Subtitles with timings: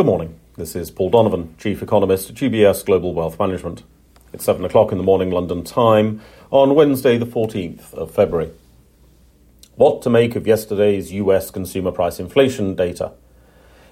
[0.00, 0.40] Good morning.
[0.56, 3.82] This is Paul Donovan, Chief Economist at UBS Global Wealth Management.
[4.32, 8.50] It's 7 o'clock in the morning London time on Wednesday, the 14th of February.
[9.74, 13.12] What to make of yesterday's US consumer price inflation data?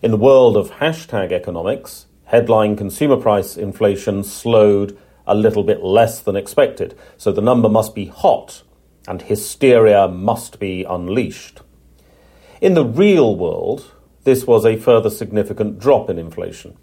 [0.00, 4.96] In the world of hashtag economics, headline consumer price inflation slowed
[5.26, 8.62] a little bit less than expected, so the number must be hot
[9.08, 11.62] and hysteria must be unleashed.
[12.60, 13.90] In the real world,
[14.26, 16.76] this was a further significant drop in inflation.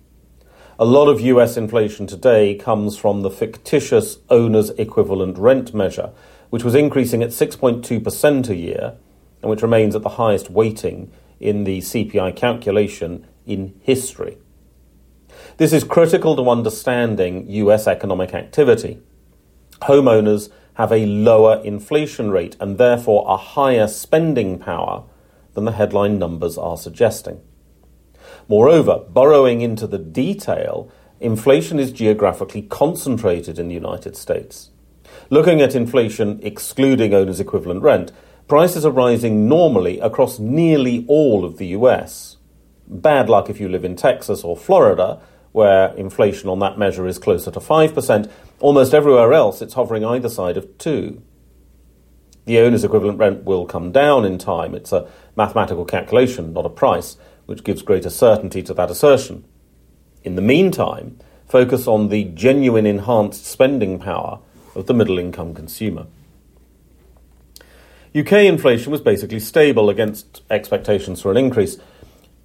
[0.80, 6.12] A lot of US inflation today comes from the fictitious owner's equivalent rent measure,
[6.52, 8.95] which was increasing at 6.2% a year
[9.41, 14.38] and which remains at the highest weighting in the CPI calculation in history.
[15.57, 19.02] This is critical to understanding US economic activity.
[19.82, 25.04] Homeowners have a lower inflation rate and therefore a higher spending power
[25.53, 27.41] than the headline numbers are suggesting.
[28.48, 34.71] Moreover, burrowing into the detail, inflation is geographically concentrated in the United States.
[35.29, 38.12] Looking at inflation excluding owner's equivalent rent,
[38.48, 42.38] prices are rising normally across nearly all of the US.
[42.88, 47.20] Bad luck if you live in Texas or Florida, where inflation on that measure is
[47.20, 48.32] closer to 5%.
[48.60, 51.21] Almost everywhere else, it's hovering either side of 2
[52.46, 54.76] the owner's equivalent rent will come down in time.
[54.76, 59.46] It's a mathematical calculation, not a price, which gives greater certainty to that assertion.
[60.24, 64.40] In the meantime, focus on the genuine enhanced spending power
[64.75, 66.08] of the middle income consumer.
[68.16, 71.78] UK inflation was basically stable against expectations for an increase.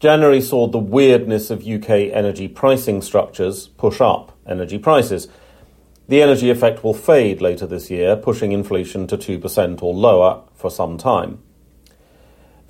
[0.01, 5.29] January saw the weirdness of UK energy pricing structures push up energy prices.
[6.09, 10.71] The energy effect will fade later this year, pushing inflation to 2% or lower for
[10.71, 11.43] some time.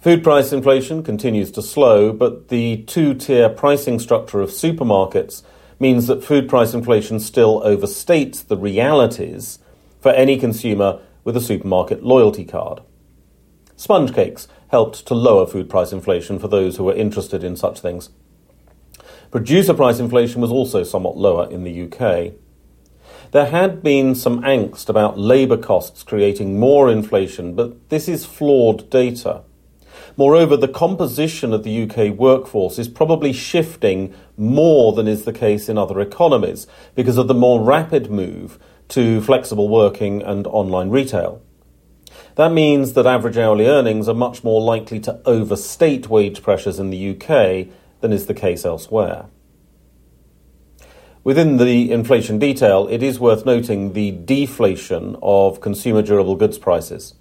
[0.00, 5.42] Food price inflation continues to slow, but the two tier pricing structure of supermarkets
[5.78, 9.61] means that food price inflation still overstates the realities
[10.01, 12.80] for any consumer with a supermarket loyalty card.
[13.77, 17.79] Sponge cakes helped to lower food price inflation for those who were interested in such
[17.79, 18.11] things.
[19.30, 22.34] Producer price inflation was also somewhat lower in the UK.
[23.30, 28.89] There had been some angst about labour costs creating more inflation, but this is flawed
[28.89, 29.42] data.
[30.16, 35.68] Moreover, the composition of the UK workforce is probably shifting more than is the case
[35.68, 38.58] in other economies because of the more rapid move
[38.89, 41.42] to flexible working and online retail.
[42.36, 46.89] That means that average hourly earnings are much more likely to overstate wage pressures in
[46.89, 47.68] the UK
[48.00, 49.27] than is the case elsewhere.
[51.28, 57.16] Within the inflation detail, it is worth noting the deflation of consumer durable goods prices.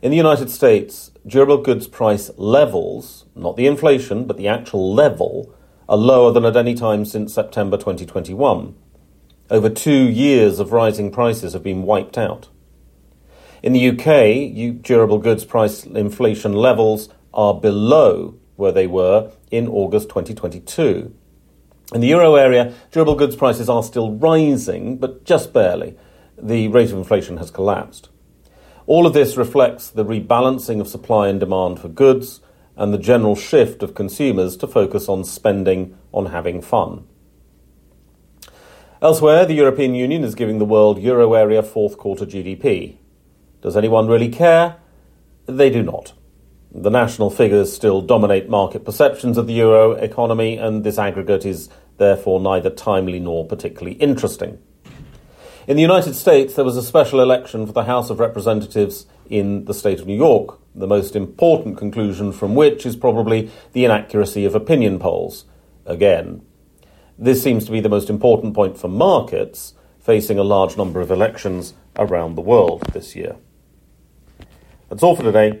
[0.00, 5.52] In the United States, durable goods price levels, not the inflation, but the actual level,
[5.88, 8.76] are lower than at any time since September 2021.
[9.50, 12.50] Over two years of rising prices have been wiped out.
[13.64, 20.10] In the UK, durable goods price inflation levels are below where they were in August
[20.10, 21.12] 2022.
[21.94, 25.96] In the euro area, durable goods prices are still rising, but just barely.
[26.36, 28.10] The rate of inflation has collapsed.
[28.86, 32.40] All of this reflects the rebalancing of supply and demand for goods
[32.76, 37.06] and the general shift of consumers to focus on spending on having fun.
[39.00, 42.96] Elsewhere, the European Union is giving the world euro area fourth quarter GDP.
[43.62, 44.76] Does anyone really care?
[45.46, 46.12] They do not.
[46.70, 51.70] The national figures still dominate market perceptions of the euro economy, and this aggregate is
[51.96, 54.58] therefore neither timely nor particularly interesting.
[55.66, 59.64] In the United States, there was a special election for the House of Representatives in
[59.64, 64.44] the state of New York, the most important conclusion from which is probably the inaccuracy
[64.44, 65.46] of opinion polls.
[65.86, 66.42] Again,
[67.18, 71.10] this seems to be the most important point for markets facing a large number of
[71.10, 73.36] elections around the world this year.
[74.88, 75.60] That's all for today.